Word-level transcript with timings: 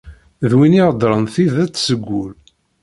D 0.49 0.51
win 0.57 0.77
iheddṛen 0.79 1.25
tidet 1.33 1.75
seg 1.85 2.01
wul. 2.07 2.31